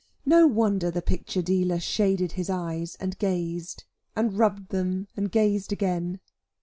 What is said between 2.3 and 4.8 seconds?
his eyes and gazed, and rubbed